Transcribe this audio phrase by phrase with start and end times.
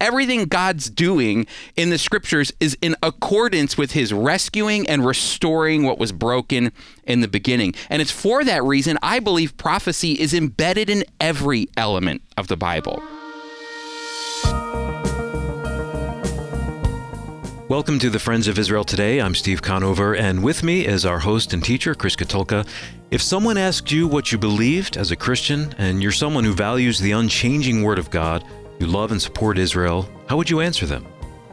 [0.00, 1.46] everything God's doing
[1.76, 6.72] in the scriptures is in accordance with his rescuing and restoring what was broken
[7.04, 7.74] in the beginning.
[7.90, 12.56] And it's for that reason I believe prophecy is embedded in every element of the
[12.56, 13.02] Bible.
[17.68, 19.20] Welcome to the Friends of Israel today.
[19.20, 22.66] I'm Steve Conover, and with me is our host and teacher, Chris Katulka.
[23.12, 26.98] If someone asked you what you believed as a Christian, and you're someone who values
[26.98, 28.44] the unchanging Word of God,
[28.80, 31.06] you love and support Israel, how would you answer them?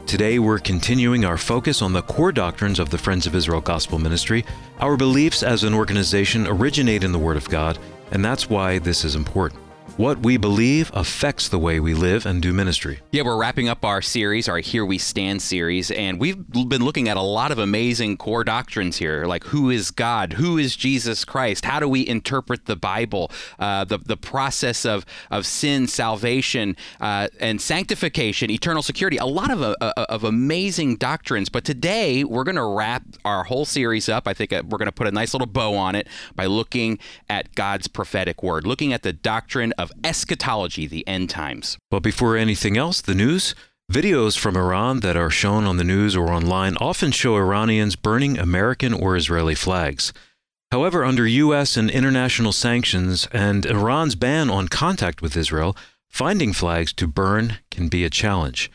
[0.06, 3.98] Today, we're continuing our focus on the core doctrines of the Friends of Israel Gospel
[3.98, 4.46] Ministry.
[4.80, 7.78] Our beliefs as an organization originate in the Word of God,
[8.12, 9.60] and that's why this is important.
[9.98, 13.00] What we believe affects the way we live and do ministry.
[13.10, 17.08] Yeah, we're wrapping up our series, our Here We Stand series, and we've been looking
[17.08, 21.24] at a lot of amazing core doctrines here, like who is God, who is Jesus
[21.24, 26.76] Christ, how do we interpret the Bible, uh, the the process of of sin, salvation,
[27.00, 29.16] uh, and sanctification, eternal security.
[29.16, 31.48] A lot of uh, uh of amazing doctrines.
[31.48, 34.28] But today we're going to wrap our whole series up.
[34.28, 37.00] I think uh, we're going to put a nice little bow on it by looking
[37.28, 41.78] at God's prophetic word, looking at the doctrine of of eschatology, the end times.
[41.90, 43.54] But before anything else, the news.
[43.90, 48.38] Videos from Iran that are shown on the news or online often show Iranians burning
[48.38, 50.12] American or Israeli flags.
[50.70, 51.78] However, under U.S.
[51.78, 55.74] and international sanctions and Iran's ban on contact with Israel,
[56.06, 58.70] finding flags to burn can be a challenge.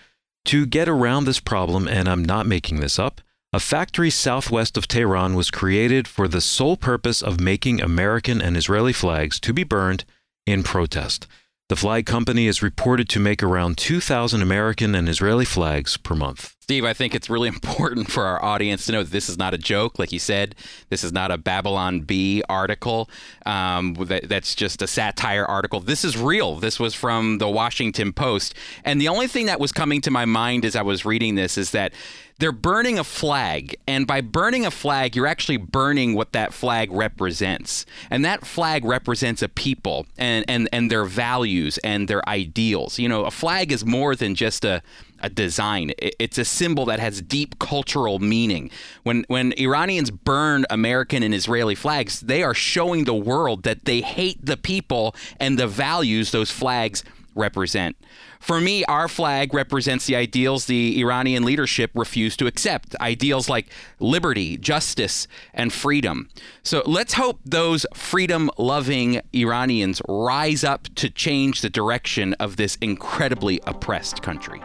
[0.46, 3.22] To get around this problem, and I'm not making this up,
[3.54, 8.58] a factory southwest of Tehran was created for the sole purpose of making American and
[8.58, 10.06] Israeli flags to be burned
[10.46, 11.28] in protest.
[11.70, 16.54] The flag company is reported to make around 2,000 American and Israeli flags per month.
[16.60, 19.54] Steve, I think it's really important for our audience to know that this is not
[19.54, 19.98] a joke.
[19.98, 20.56] Like you said,
[20.90, 23.10] this is not a Babylon Bee article.
[23.46, 25.80] Um, that, that's just a satire article.
[25.80, 26.58] This is real.
[26.58, 28.56] This was from the Washington Post.
[28.84, 31.58] And the only thing that was coming to my mind as I was reading this
[31.58, 31.94] is that
[32.40, 33.76] they're burning a flag.
[33.88, 37.86] And by burning a flag, you're actually burning what that flag represents.
[38.10, 43.00] And that flag represents a people and, and, and their values and their ideals.
[43.00, 44.82] You know, a flag is more than just a,
[45.20, 45.94] a design.
[45.98, 48.70] It's a symbol that has deep cultural meaning.
[49.04, 54.02] When when Iranians burn American and Israeli flags, they are showing the world that they
[54.02, 57.04] hate the people and the values those flags
[57.36, 57.96] represent.
[58.40, 63.72] For me, our flag represents the ideals the Iranian leadership refused to accept ideals like
[64.00, 66.30] liberty, justice, and freedom.
[66.64, 72.78] So let's hope those freedom loving Iranians rise up to change the direction of this
[72.82, 74.62] incredibly oppressed country.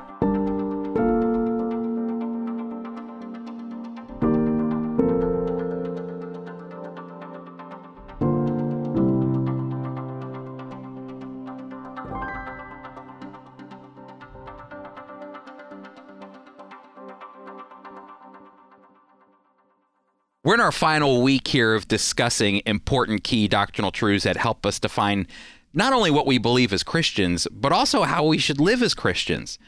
[20.49, 24.79] We're in our final week here of discussing important key doctrinal truths that help us
[24.79, 25.27] define
[25.75, 29.59] not only what we believe as Christians, but also how we should live as Christians.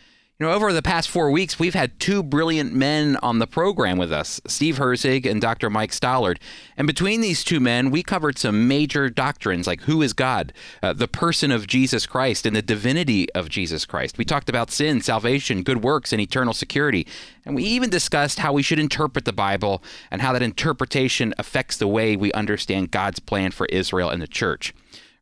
[0.40, 3.98] You know, over the past four weeks, we've had two brilliant men on the program
[3.98, 5.68] with us, Steve Herzig and Dr.
[5.68, 6.38] Mike Stallard.
[6.78, 10.94] And between these two men, we covered some major doctrines like who is God, uh,
[10.94, 14.16] the person of Jesus Christ, and the divinity of Jesus Christ.
[14.16, 17.06] We talked about sin, salvation, good works, and eternal security.
[17.44, 21.76] And we even discussed how we should interpret the Bible and how that interpretation affects
[21.76, 24.72] the way we understand God's plan for Israel and the church.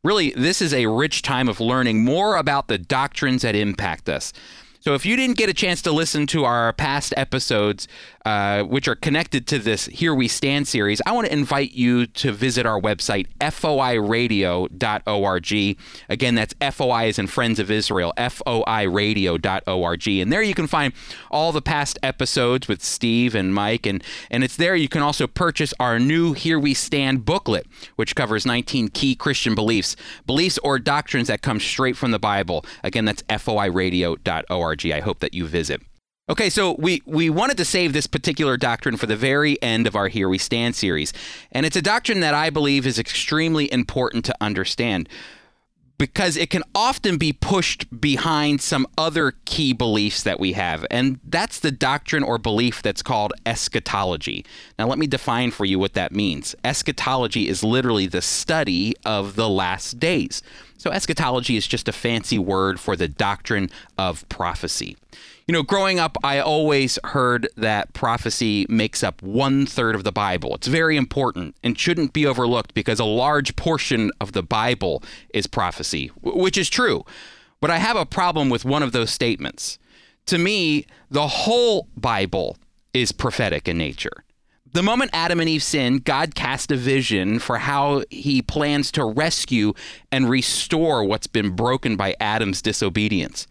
[0.01, 4.31] Really, this is a rich time of learning more about the doctrines that impact us.
[4.79, 7.87] So if you didn't get a chance to listen to our past episodes,
[8.29, 12.05] uh, which are connected to this Here We Stand series, I want to invite you
[12.05, 14.69] to visit our website, foiradio.org.
[16.09, 20.07] Again, that's FOI is in Friends of Israel, foiradio.org.
[20.07, 20.93] And there you can find
[21.31, 23.87] all the past episodes with Steve and Mike.
[23.87, 27.65] And, and it's there you can also purchase our new Here We Stand booklet,
[27.95, 29.95] which covers 19 key Christian beliefs,
[30.27, 32.63] beliefs or doctrines that come straight from the Bible.
[32.83, 34.85] Again, that's foiradio.org.
[34.85, 35.81] I hope that you visit.
[36.29, 39.95] Okay, so we, we wanted to save this particular doctrine for the very end of
[39.95, 41.11] our Here We Stand series.
[41.51, 45.09] And it's a doctrine that I believe is extremely important to understand
[45.97, 50.85] because it can often be pushed behind some other key beliefs that we have.
[50.91, 54.45] And that's the doctrine or belief that's called eschatology.
[54.77, 56.55] Now, let me define for you what that means.
[56.63, 60.43] Eschatology is literally the study of the last days.
[60.79, 64.97] So, eschatology is just a fancy word for the doctrine of prophecy
[65.49, 70.11] you know, growing up, I always heard that prophecy makes up one third of the
[70.11, 70.53] Bible.
[70.53, 75.01] It's very important and shouldn't be overlooked because a large portion of the Bible
[75.33, 77.03] is prophecy, which is true.
[77.61, 79.79] But I have a problem with one of those statements.
[80.27, 82.59] To me, the whole Bible
[82.93, 84.23] is prophetic in nature.
[84.71, 89.03] The moment Adam and Eve sinned, God cast a vision for how he plans to
[89.03, 89.73] rescue
[90.11, 93.47] and restore what's been broken by Adam's disobedience.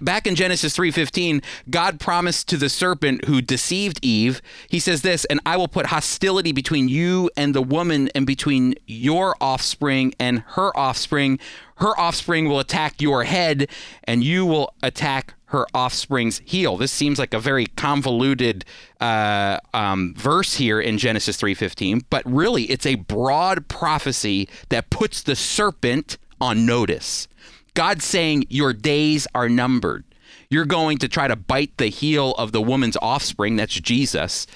[0.00, 5.24] Back in Genesis 3:15, God promised to the serpent who deceived Eve, he says this,
[5.26, 10.42] "And I will put hostility between you and the woman and between your offspring and
[10.54, 11.38] her offspring.
[11.80, 13.68] Her offspring will attack your head
[14.04, 18.64] and you will attack her offspring's heel." This seems like a very convoluted
[19.00, 25.22] uh, um, verse here in Genesis 3:15, but really it's a broad prophecy that puts
[25.22, 27.28] the serpent on notice.
[27.74, 30.04] God's saying your days are numbered.
[30.48, 34.46] You're going to try to bite the heel of the woman's offspring, that's Jesus.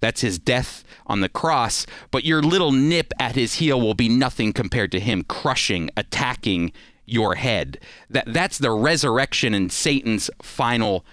[0.00, 1.86] That's his death on the cross.
[2.10, 6.72] But your little nip at his heel will be nothing compared to him crushing, attacking
[7.06, 7.78] your head.
[8.10, 11.04] That, that's the resurrection and Satan's final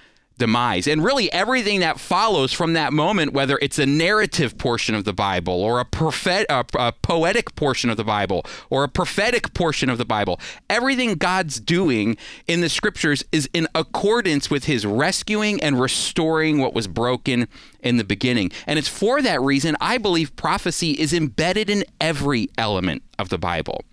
[0.41, 0.87] demise.
[0.87, 5.13] And really, everything that follows from that moment, whether it's a narrative portion of the
[5.13, 9.87] Bible or a, prophet, a, a, poetic portion of the Bible or a prophetic portion
[9.87, 12.17] of the Bible, everything God's doing
[12.47, 17.47] in the scriptures is in accordance with his rescuing and restoring what was broken
[17.81, 18.51] in the beginning.
[18.65, 23.37] And it's for that reason I believe prophecy is embedded in every element of the
[23.37, 23.85] Bible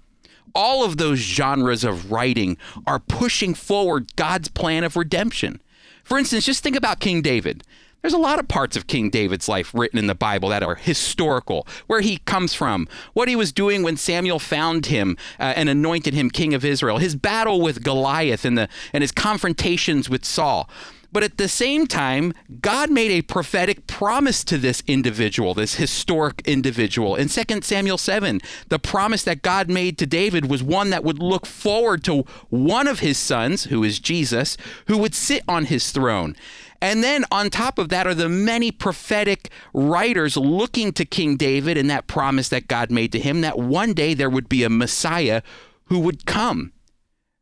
[0.55, 2.57] all of those genres of writing
[2.87, 5.61] are pushing forward God's plan of redemption.
[6.09, 7.65] For instance, just think about King David.
[8.01, 10.75] There's a lot of parts of King David's life written in the Bible that are
[10.75, 15.69] historical, where he comes from, what he was doing when Samuel found him uh, and
[15.69, 20.25] anointed him king of Israel, his battle with Goliath and, the, and his confrontations with
[20.25, 20.71] Saul.
[21.11, 26.43] But at the same time, God made a prophetic promise to this individual, this historic
[26.45, 27.17] individual.
[27.17, 31.19] In 2 Samuel 7, the promise that God made to David was one that would
[31.19, 34.57] look forward to one of his sons, who is Jesus,
[34.87, 36.37] who would sit on his throne.
[36.81, 41.77] And then on top of that are the many prophetic writers looking to King David
[41.77, 44.71] and that promise that God made to him that one day there would be a
[44.71, 45.43] Messiah
[45.87, 46.73] who would come.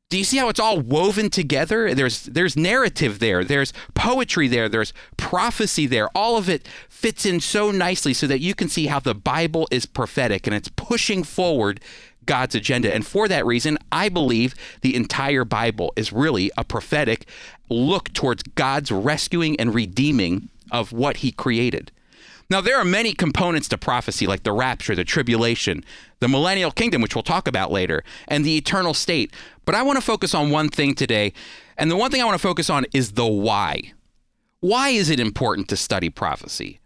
[0.08, 1.92] Do you see how it's all woven together?
[1.92, 6.08] There's there's narrative there, there's poetry there, there's prophecy there.
[6.16, 9.66] All of it fits in so nicely so that you can see how the Bible
[9.72, 11.80] is prophetic and it's pushing forward
[12.24, 12.94] God's agenda.
[12.94, 17.26] And for that reason, I believe the entire Bible is really a prophetic
[17.68, 21.90] look towards God's rescuing and redeeming of what he created.
[22.48, 25.84] Now, there are many components to prophecy, like the rapture, the tribulation,
[26.20, 29.32] the millennial kingdom, which we'll talk about later, and the eternal state.
[29.64, 31.32] But I want to focus on one thing today.
[31.76, 33.92] And the one thing I want to focus on is the why.
[34.60, 36.80] Why is it important to study prophecy?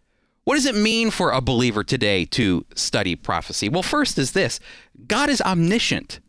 [0.44, 3.68] What does it mean for a believer today to study prophecy?
[3.68, 4.58] Well, first is this
[5.06, 6.20] God is omniscient,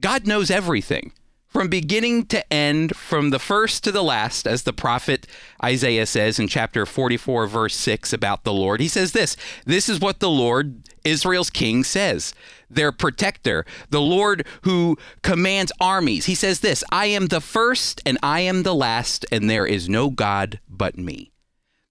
[0.00, 1.12] God knows everything
[1.56, 5.26] from beginning to end, from the first to the last, as the prophet
[5.64, 8.78] Isaiah says in chapter 44, verse 6 about the Lord.
[8.78, 12.34] He says this This is what the Lord, Israel's king, says,
[12.68, 16.26] their protector, the Lord who commands armies.
[16.26, 19.88] He says this I am the first and I am the last, and there is
[19.88, 21.32] no God but me.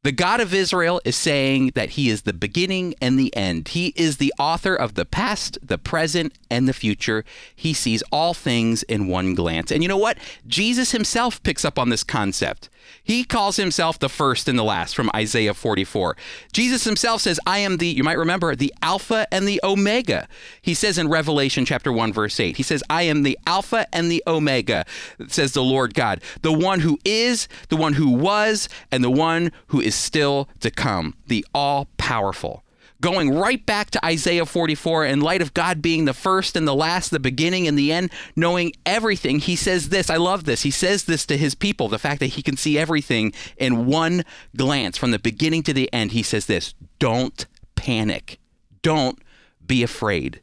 [0.05, 3.69] The God of Israel is saying that he is the beginning and the end.
[3.69, 7.25] He is the author of the past, the present, and the future.
[7.55, 9.71] He sees all things in one glance.
[9.71, 10.19] And you know what?
[10.45, 12.69] Jesus himself picks up on this concept.
[13.03, 16.15] He calls himself the first and the last from Isaiah 44.
[16.51, 20.27] Jesus himself says, I am the, you might remember, the Alpha and the Omega.
[20.61, 24.11] He says in Revelation chapter 1, verse 8, he says, I am the Alpha and
[24.11, 24.85] the Omega,
[25.27, 29.51] says the Lord God, the one who is, the one who was, and the one
[29.67, 32.63] who is still to come, the all powerful
[33.01, 36.73] going right back to Isaiah 44 in light of God being the first and the
[36.73, 39.39] last, the beginning and the end, knowing everything.
[39.39, 40.09] He says this.
[40.09, 40.63] I love this.
[40.63, 44.23] He says this to his people the fact that he can see everything in one
[44.55, 46.13] glance from the beginning to the end.
[46.13, 48.39] He says this don't panic,
[48.81, 49.19] don't
[49.63, 50.39] be afraid.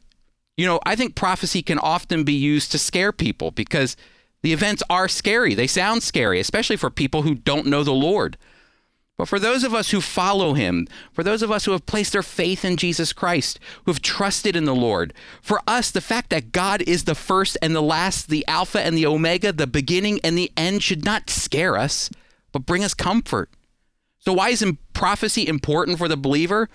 [0.55, 3.97] You know, I think prophecy can often be used to scare people because
[4.43, 5.55] the events are scary.
[5.55, 8.37] They sound scary, especially for people who don't know the Lord.
[9.17, 12.13] But for those of us who follow him, for those of us who have placed
[12.13, 16.31] their faith in Jesus Christ, who have trusted in the Lord, for us, the fact
[16.31, 20.19] that God is the first and the last, the Alpha and the Omega, the beginning
[20.23, 22.09] and the end should not scare us,
[22.51, 23.51] but bring us comfort.
[24.17, 26.69] So, why is prophecy important for the believer?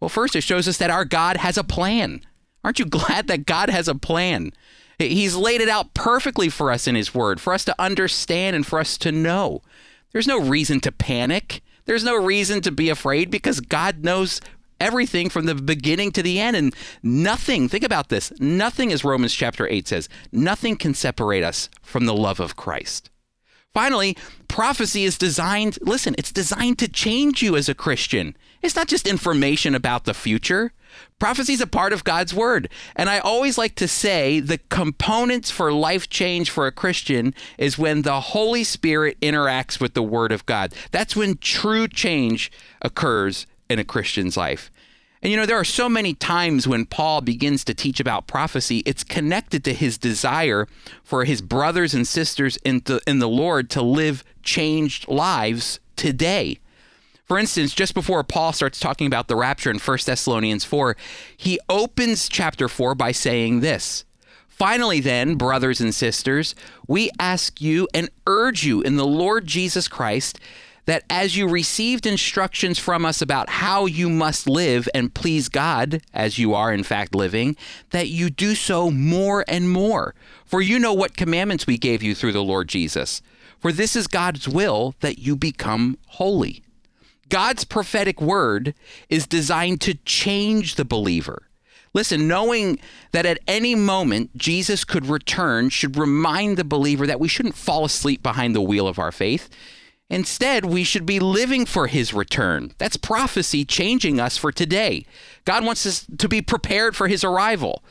[0.00, 2.22] Well, first, it shows us that our God has a plan.
[2.64, 4.52] Aren't you glad that God has a plan?
[4.98, 8.66] He's laid it out perfectly for us in His Word, for us to understand and
[8.66, 9.62] for us to know.
[10.12, 11.62] There's no reason to panic.
[11.86, 14.40] There's no reason to be afraid because God knows
[14.80, 16.56] everything from the beginning to the end.
[16.56, 21.68] And nothing, think about this, nothing, as Romans chapter 8 says, nothing can separate us
[21.82, 23.10] from the love of Christ.
[23.72, 24.16] Finally,
[24.48, 28.34] prophecy is designed, listen, it's designed to change you as a Christian.
[28.62, 30.72] It's not just information about the future.
[31.18, 32.68] Prophecy is a part of God's word.
[32.94, 37.78] And I always like to say the components for life change for a Christian is
[37.78, 40.74] when the Holy Spirit interacts with the word of God.
[40.90, 44.70] That's when true change occurs in a Christian's life.
[45.22, 48.82] And you know, there are so many times when Paul begins to teach about prophecy,
[48.86, 50.68] it's connected to his desire
[51.02, 56.60] for his brothers and sisters in the, in the Lord to live changed lives today.
[57.26, 60.96] For instance, just before Paul starts talking about the rapture in 1 Thessalonians 4,
[61.36, 64.04] he opens chapter 4 by saying this
[64.46, 66.54] Finally, then, brothers and sisters,
[66.86, 70.38] we ask you and urge you in the Lord Jesus Christ
[70.86, 76.00] that as you received instructions from us about how you must live and please God,
[76.14, 77.56] as you are in fact living,
[77.90, 80.14] that you do so more and more.
[80.44, 83.20] For you know what commandments we gave you through the Lord Jesus.
[83.58, 86.62] For this is God's will that you become holy.
[87.28, 88.74] God's prophetic word
[89.08, 91.42] is designed to change the believer.
[91.92, 92.78] Listen, knowing
[93.12, 97.84] that at any moment Jesus could return should remind the believer that we shouldn't fall
[97.84, 99.48] asleep behind the wheel of our faith.
[100.08, 102.72] Instead, we should be living for his return.
[102.78, 105.04] That's prophecy changing us for today.
[105.44, 107.82] God wants us to be prepared for his arrival.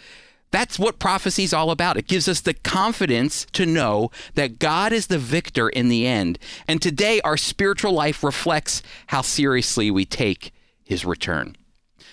[0.55, 1.97] That's what prophecy is all about.
[1.97, 6.39] It gives us the confidence to know that God is the victor in the end.
[6.65, 10.53] And today, our spiritual life reflects how seriously we take
[10.85, 11.57] his return.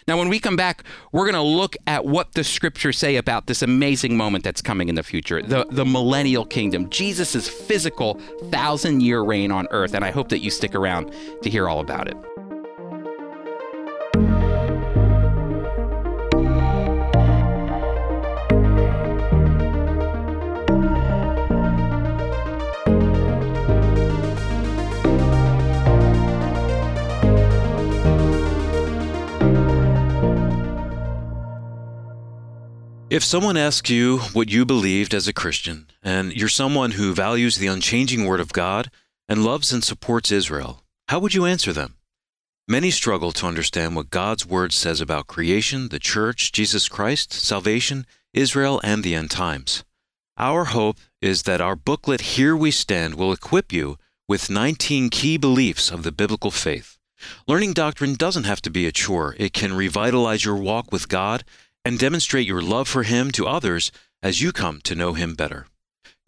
[0.09, 0.83] Now, when we come back,
[1.13, 4.89] we're going to look at what the scriptures say about this amazing moment that's coming
[4.89, 8.15] in the future the, the millennial kingdom, Jesus' physical
[8.51, 9.95] thousand year reign on earth.
[9.95, 12.17] And I hope that you stick around to hear all about it.
[33.13, 37.57] If someone asks you what you believed as a Christian, and you're someone who values
[37.57, 38.91] the unchanging Word of God
[39.29, 41.97] and loves and supports Israel, how would you answer them?
[42.67, 48.07] Many struggle to understand what God's Word says about creation, the church, Jesus Christ, salvation,
[48.33, 49.85] Israel, and the end times.
[50.39, 55.37] Our hope is that our booklet, Here We Stand, will equip you with 19 key
[55.37, 56.97] beliefs of the biblical faith.
[57.47, 61.45] Learning doctrine doesn't have to be a chore, it can revitalize your walk with God
[61.85, 65.67] and demonstrate your love for Him to others as you come to know Him better.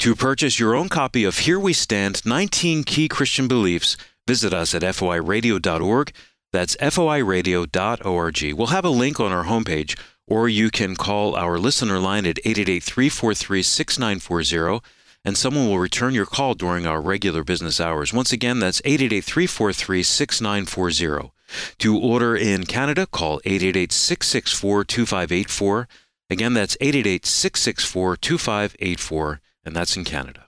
[0.01, 3.97] To purchase your own copy of Here We Stand 19 Key Christian Beliefs,
[4.27, 6.13] visit us at foiradio.org.
[6.53, 8.53] That's foiradio.org.
[8.55, 12.39] We'll have a link on our homepage, or you can call our listener line at
[12.45, 14.81] 888 343 6940
[15.25, 18.13] and someone will return your call during our regular business hours.
[18.13, 21.34] Once again, that's 888 343 6940.
[21.79, 25.89] To order in Canada, call 888 664 2584.
[26.31, 30.47] Again, that's 888 664 2584, and that's in Canada.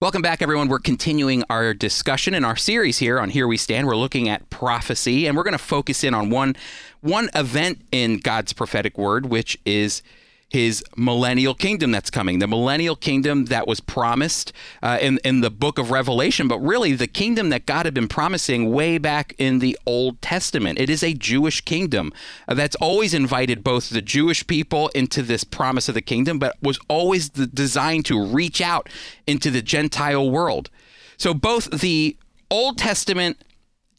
[0.00, 0.68] Welcome back, everyone.
[0.68, 3.88] We're continuing our discussion in our series here on Here We Stand.
[3.88, 6.54] We're looking at prophecy, and we're going to focus in on one,
[7.00, 10.02] one event in God's prophetic word, which is
[10.48, 14.52] his millennial kingdom that's coming, the millennial kingdom that was promised
[14.82, 18.08] uh, in, in the book of Revelation, but really the kingdom that God had been
[18.08, 20.78] promising way back in the Old Testament.
[20.78, 22.12] It is a Jewish kingdom
[22.48, 26.56] uh, that's always invited both the Jewish people into this promise of the kingdom, but
[26.62, 28.88] was always designed to reach out
[29.26, 30.70] into the Gentile world.
[31.18, 32.16] So both the
[32.50, 33.44] Old Testament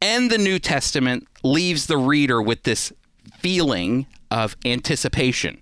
[0.02, 2.92] and the New Testament leaves the reader with this
[3.38, 5.62] feeling of anticipation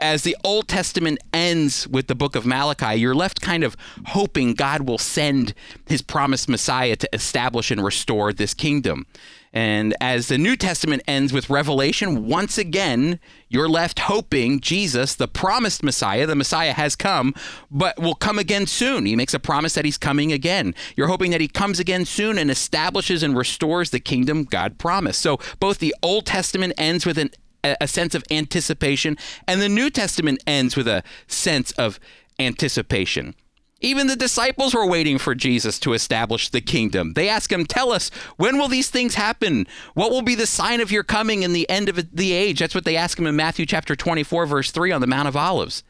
[0.00, 4.54] as the Old Testament ends with the book of Malachi, you're left kind of hoping
[4.54, 5.54] God will send
[5.86, 9.06] his promised Messiah to establish and restore this kingdom.
[9.52, 13.18] And as the New Testament ends with Revelation, once again,
[13.48, 17.34] you're left hoping Jesus, the promised Messiah, the Messiah has come,
[17.68, 19.06] but will come again soon.
[19.06, 20.74] He makes a promise that he's coming again.
[20.96, 25.20] You're hoping that he comes again soon and establishes and restores the kingdom God promised.
[25.20, 27.30] So both the Old Testament ends with an
[27.64, 32.00] a sense of anticipation, and the New Testament ends with a sense of
[32.38, 33.34] anticipation.
[33.82, 37.14] Even the disciples were waiting for Jesus to establish the kingdom.
[37.14, 39.66] They ask him, Tell us, when will these things happen?
[39.94, 42.58] What will be the sign of your coming in the end of the age?
[42.58, 45.36] That's what they ask him in Matthew chapter 24, verse 3 on the Mount of
[45.36, 45.82] Olives.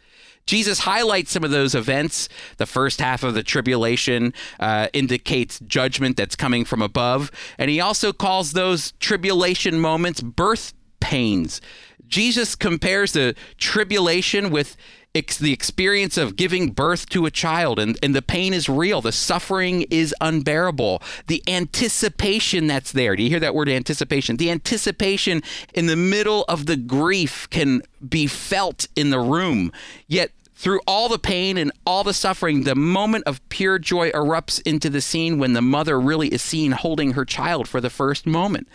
[0.47, 2.29] Jesus highlights some of those events.
[2.57, 7.31] The first half of the tribulation uh, indicates judgment that's coming from above.
[7.59, 10.75] And he also calls those tribulation moments birth
[11.11, 11.61] pains.
[12.07, 14.77] Jesus compares the tribulation with
[15.13, 19.01] it's the experience of giving birth to a child and, and the pain is real.
[19.01, 21.03] The suffering is unbearable.
[21.27, 23.17] The anticipation that's there.
[23.17, 24.37] Do you hear that word anticipation?
[24.37, 25.43] The anticipation
[25.75, 29.73] in the middle of the grief can be felt in the room.
[30.07, 34.63] Yet through all the pain and all the suffering, the moment of pure joy erupts
[34.65, 38.27] into the scene when the mother really is seen holding her child for the first
[38.27, 38.69] moment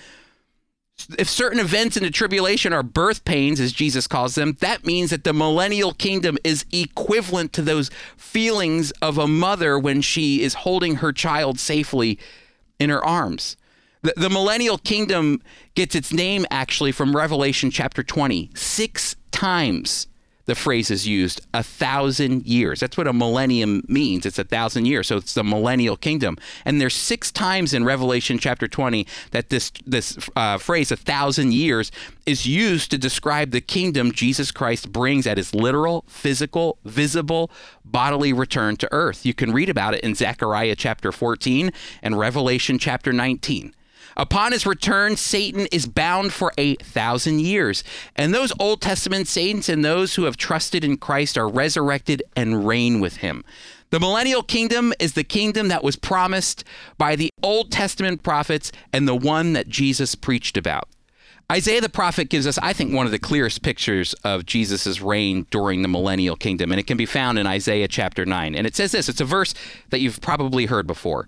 [1.17, 5.11] if certain events in the tribulation are birth pains, as Jesus calls them, that means
[5.11, 10.53] that the millennial kingdom is equivalent to those feelings of a mother when she is
[10.55, 12.17] holding her child safely
[12.79, 13.57] in her arms.
[14.01, 15.41] The, the millennial kingdom
[15.73, 18.51] gets its name actually from Revelation chapter 20.
[18.55, 20.07] Six times
[20.45, 22.79] the phrase is used a thousand years.
[22.79, 24.25] That's what a millennium means.
[24.25, 25.07] It's a thousand years.
[25.07, 26.37] So it's the millennial kingdom.
[26.63, 31.53] And there's six times in Revelation chapter 20 that this this uh, phrase a thousand
[31.53, 31.91] years
[32.25, 37.51] is used to describe the kingdom Jesus Christ brings at his literal, physical, visible,
[37.83, 39.25] bodily return to earth.
[39.25, 41.71] You can read about it in Zechariah chapter 14
[42.01, 43.73] and Revelation chapter 19.
[44.17, 47.83] Upon his return, Satan is bound for a thousand years.
[48.15, 52.65] And those Old Testament saints and those who have trusted in Christ are resurrected and
[52.65, 53.43] reign with him.
[53.91, 56.63] The millennial kingdom is the kingdom that was promised
[56.97, 60.89] by the Old Testament prophets and the one that Jesus preached about.
[61.51, 65.45] Isaiah the prophet gives us, I think, one of the clearest pictures of Jesus' reign
[65.51, 68.55] during the millennial kingdom, and it can be found in Isaiah chapter 9.
[68.55, 69.53] And it says this it's a verse
[69.91, 71.27] that you've probably heard before.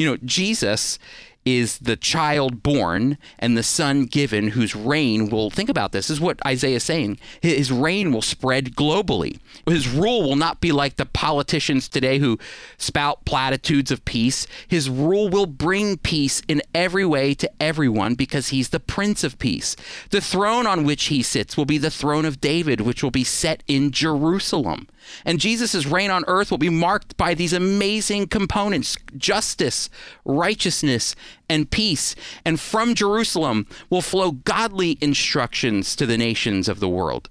[0.00, 0.98] You know, Jesus
[1.44, 6.16] is the child born and the son given whose reign will think about this, this
[6.16, 7.18] is what Isaiah is saying.
[7.40, 9.38] His reign will spread globally.
[9.66, 12.38] His rule will not be like the politicians today who
[12.78, 14.46] spout platitudes of peace.
[14.66, 19.38] His rule will bring peace in every way to everyone because he's the prince of
[19.38, 19.76] peace.
[20.10, 23.24] The throne on which he sits will be the throne of David which will be
[23.24, 24.88] set in Jerusalem.
[25.24, 29.90] And Jesus' reign on earth will be marked by these amazing components justice,
[30.24, 31.14] righteousness,
[31.48, 32.14] and peace.
[32.44, 37.28] And from Jerusalem will flow godly instructions to the nations of the world.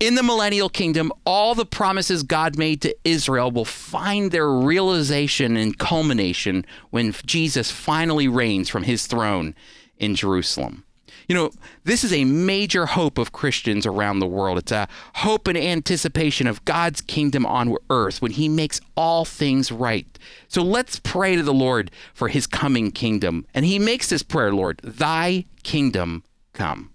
[0.00, 5.58] In the millennial kingdom, all the promises God made to Israel will find their realization
[5.58, 9.54] and culmination when Jesus finally reigns from his throne
[9.98, 10.84] in Jerusalem.
[11.30, 11.52] You know,
[11.84, 14.58] this is a major hope of Christians around the world.
[14.58, 19.70] It's a hope and anticipation of God's kingdom on earth when He makes all things
[19.70, 20.18] right.
[20.48, 23.46] So let's pray to the Lord for His coming kingdom.
[23.54, 26.90] And He makes this prayer, Lord, Thy kingdom come.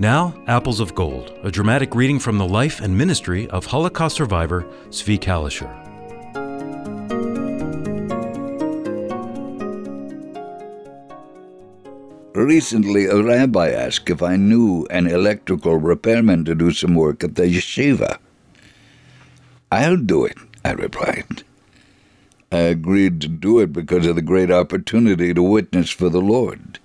[0.00, 4.66] Now, Apples of Gold, a dramatic reading from the life and ministry of Holocaust survivor
[4.88, 5.95] Zvi Kalisher.
[12.36, 17.34] Recently, a rabbi asked if I knew an electrical repairman to do some work at
[17.34, 18.18] the yeshiva.
[19.72, 21.44] I'll do it, I replied.
[22.52, 26.78] I agreed to do it because of the great opportunity to witness for the Lord.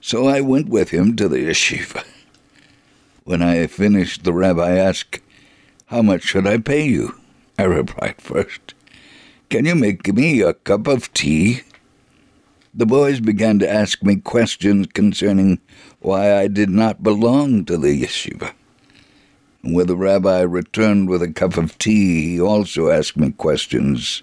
[0.00, 2.04] So I went with him to the yeshiva.
[3.22, 5.20] When I finished, the rabbi asked,
[5.86, 7.14] How much should I pay you?
[7.56, 8.74] I replied first,
[9.50, 11.60] Can you make me a cup of tea?
[12.78, 15.58] The boys began to ask me questions concerning
[15.98, 18.52] why I did not belong to the yeshiva.
[19.62, 24.22] When the rabbi returned with a cup of tea, he also asked me questions.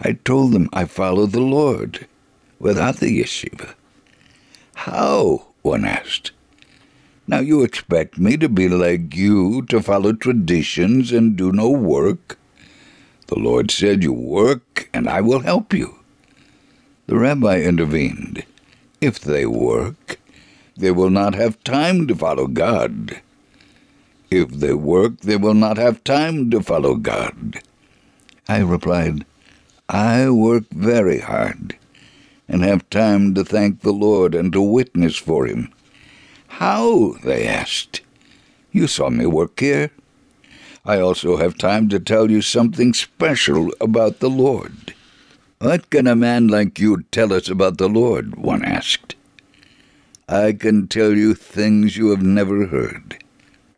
[0.00, 2.08] I told them I follow the Lord
[2.58, 3.74] without the yeshiva.
[4.74, 5.46] How?
[5.62, 6.32] one asked.
[7.28, 12.40] Now you expect me to be like you, to follow traditions and do no work?
[13.28, 16.01] The Lord said, You work, and I will help you.
[17.12, 18.42] The rabbi intervened.
[18.98, 20.18] If they work,
[20.78, 23.20] they will not have time to follow God.
[24.30, 27.60] If they work, they will not have time to follow God.
[28.48, 29.26] I replied,
[29.90, 31.76] I work very hard
[32.48, 35.70] and have time to thank the Lord and to witness for Him.
[36.46, 37.16] How?
[37.24, 38.00] they asked.
[38.70, 39.90] You saw me work here.
[40.86, 44.94] I also have time to tell you something special about the Lord.
[45.62, 48.34] What can a man like you tell us about the Lord?
[48.34, 49.14] one asked.
[50.28, 53.22] I can tell you things you have never heard.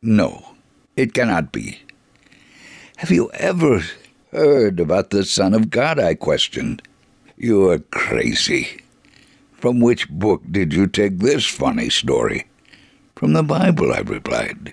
[0.00, 0.54] No,
[0.96, 1.80] it cannot be.
[2.96, 3.82] Have you ever
[4.32, 5.98] heard about the Son of God?
[5.98, 6.80] I questioned.
[7.36, 8.80] You are crazy.
[9.52, 12.46] From which book did you take this funny story?
[13.14, 14.72] From the Bible, I replied.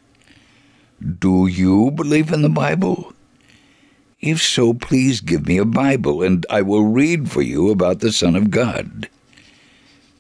[1.20, 3.12] Do you believe in the Bible?
[4.22, 8.12] If so, please give me a Bible, and I will read for you about the
[8.12, 9.10] Son of God.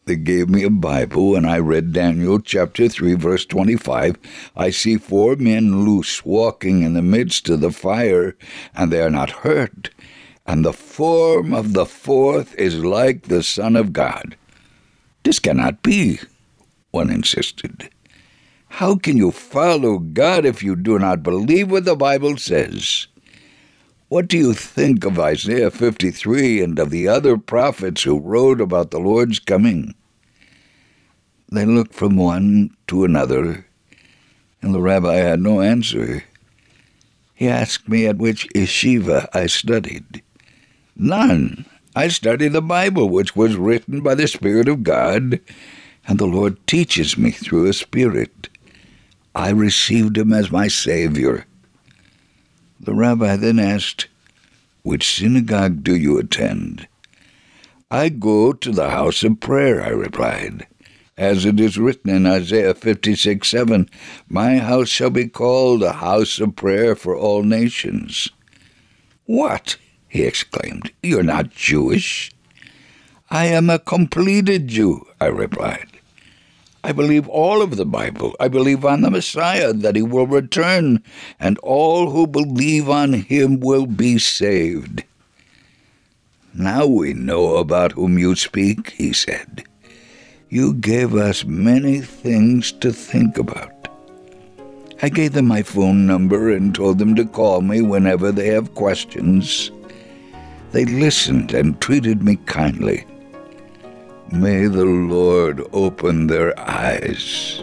[0.05, 4.17] They gave me a Bible, and I read Daniel chapter 3, verse 25.
[4.57, 8.35] I see four men loose walking in the midst of the fire,
[8.73, 9.91] and they are not hurt.
[10.47, 14.35] And the form of the fourth is like the Son of God.
[15.21, 16.19] This cannot be,
[16.89, 17.87] one insisted.
[18.67, 23.05] How can you follow God if you do not believe what the Bible says?
[24.11, 28.91] What do you think of Isaiah 53 and of the other prophets who wrote about
[28.91, 29.95] the Lord's coming?
[31.49, 33.65] They looked from one to another,
[34.61, 36.25] and the rabbi had no answer.
[37.33, 40.21] He asked me at which yeshiva I studied.
[40.97, 41.65] None.
[41.95, 45.39] I study the Bible, which was written by the Spirit of God,
[46.05, 48.49] and the Lord teaches me through His Spirit.
[49.33, 51.45] I received Him as my Savior
[52.83, 54.07] the rabbi then asked,
[54.81, 56.87] Which synagogue do you attend?
[57.91, 60.65] I go to the house of prayer, I replied.
[61.17, 63.89] As it is written in Isaiah 56 7,
[64.27, 68.29] My house shall be called a house of prayer for all nations.
[69.25, 69.77] What?
[70.07, 70.91] he exclaimed.
[71.03, 72.31] You're not Jewish.
[73.29, 75.90] I am a completed Jew, I replied.
[76.83, 78.35] I believe all of the Bible.
[78.39, 81.03] I believe on the Messiah, that he will return,
[81.39, 85.03] and all who believe on him will be saved.
[86.53, 89.63] Now we know about whom you speak, he said.
[90.49, 93.87] You gave us many things to think about.
[95.03, 98.75] I gave them my phone number and told them to call me whenever they have
[98.75, 99.71] questions.
[100.71, 103.05] They listened and treated me kindly.
[104.33, 107.57] May the Lord open their eyes.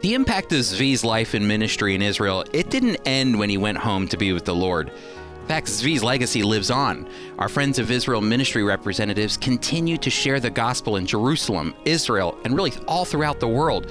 [0.00, 3.78] The impact of Zvi's life and ministry in Israel, it didn't end when he went
[3.78, 4.88] home to be with the Lord.
[4.88, 7.08] In fact, Zvi's legacy lives on.
[7.38, 12.56] Our Friends of Israel ministry representatives continue to share the gospel in Jerusalem, Israel, and
[12.56, 13.86] really all throughout the world.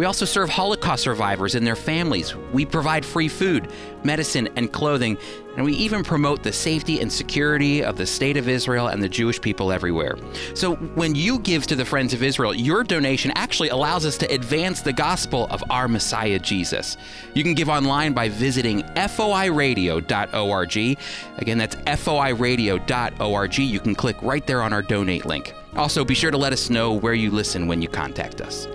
[0.00, 2.34] We also serve Holocaust survivors and their families.
[2.54, 3.70] We provide free food,
[4.02, 5.18] medicine, and clothing,
[5.56, 9.10] and we even promote the safety and security of the state of Israel and the
[9.10, 10.16] Jewish people everywhere.
[10.54, 14.26] So when you give to the Friends of Israel, your donation actually allows us to
[14.32, 16.96] advance the gospel of our Messiah Jesus.
[17.34, 20.76] You can give online by visiting foiradio.org.
[21.36, 23.58] Again, that's foiradio.org.
[23.58, 25.52] You can click right there on our donate link.
[25.76, 28.66] Also, be sure to let us know where you listen when you contact us.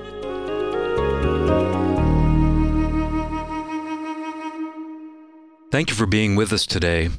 [5.72, 7.10] Thank you for being with us today.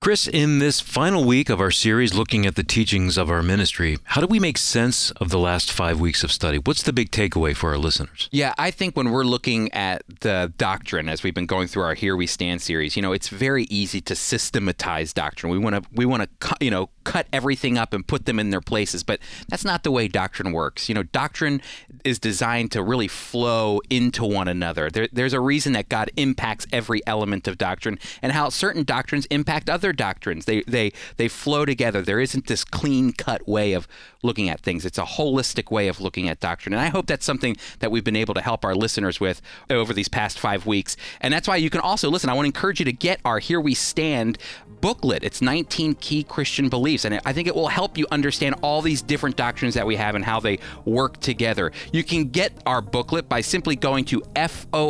[0.00, 3.98] Chris, in this final week of our series looking at the teachings of our ministry,
[4.04, 6.58] how do we make sense of the last five weeks of study?
[6.58, 8.28] What's the big takeaway for our listeners?
[8.30, 11.94] Yeah, I think when we're looking at the doctrine as we've been going through our
[11.94, 15.50] Here We Stand series, you know, it's very easy to systematize doctrine.
[15.50, 18.50] We want to we want to you know cut everything up and put them in
[18.50, 20.88] their places, but that's not the way doctrine works.
[20.88, 21.62] You know, doctrine
[22.04, 24.90] is designed to really flow into one another.
[24.90, 29.26] There, there's a reason that God impacts every element of doctrine and how certain doctrines
[29.26, 30.44] impact other doctrines.
[30.44, 32.02] They they they flow together.
[32.02, 33.88] There isn't this clean cut way of
[34.22, 34.84] looking at things.
[34.84, 36.72] It's a holistic way of looking at doctrine.
[36.72, 39.92] And I hope that's something that we've been able to help our listeners with over
[39.92, 40.96] these past 5 weeks.
[41.20, 42.28] And that's why you can also listen.
[42.28, 44.38] I want to encourage you to get our Here We Stand
[44.80, 45.22] booklet.
[45.22, 49.00] It's 19 key Christian beliefs and I think it will help you understand all these
[49.02, 51.72] different doctrines that we have and how they work together.
[51.92, 54.88] You can get our booklet by simply going to foiradio.org.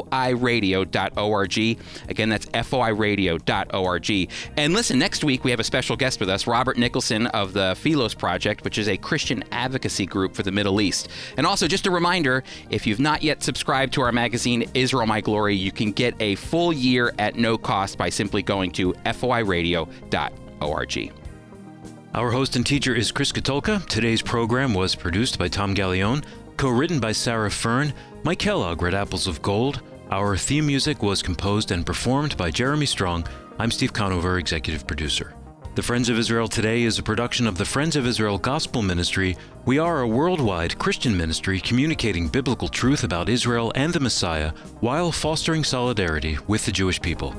[2.09, 4.31] Again, that's foiradio.org.
[4.57, 7.53] And listen Listen, next week we have a special guest with us, Robert Nicholson of
[7.53, 11.09] the Philos Project, which is a Christian advocacy group for the Middle East.
[11.37, 15.21] And also, just a reminder if you've not yet subscribed to our magazine, Israel My
[15.21, 21.13] Glory, you can get a full year at no cost by simply going to foiradio.org.
[22.15, 23.85] Our host and teacher is Chris Katulka.
[23.87, 26.23] Today's program was produced by Tom Gallione,
[26.59, 29.81] co written by Sarah Fern, Mike Kellogg read Apples of Gold.
[30.13, 33.27] Our theme music was composed and performed by Jeremy Strong
[33.59, 35.33] I'm Steve Conover, Executive Producer.
[35.77, 39.35] The Friends of Israel Today is a production of the Friends of Israel Gospel Ministry.
[39.65, 45.11] We are a worldwide Christian ministry communicating biblical truth about Israel and the Messiah while
[45.11, 47.35] fostering solidarity with the Jewish people.